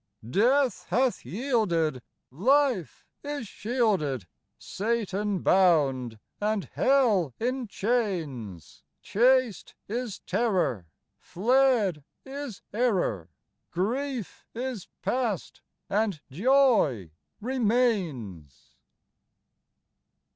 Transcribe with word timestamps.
Death 0.27 0.85
hath 0.87 1.23
yielded, 1.23 2.01
life 2.31 3.05
is 3.23 3.47
shielded, 3.47 4.25
Satan 4.57 5.43
bound, 5.43 6.17
and 6.39 6.63
hell 6.73 7.35
in 7.39 7.67
chains; 7.67 8.81
Chased 9.03 9.75
is 9.87 10.17
terror, 10.17 10.87
fled 11.19 12.03
is 12.25 12.63
error, 12.73 13.29
Grief 13.69 14.43
is 14.55 14.87
past, 15.03 15.61
and 15.87 16.19
joy 16.31 17.11
remains. 17.39 18.73